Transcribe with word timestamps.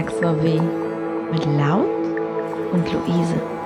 Montagssorbet 0.00 0.62
mit 1.30 1.44
Laut 1.58 1.86
und 2.72 2.92
Luise. 2.92 3.59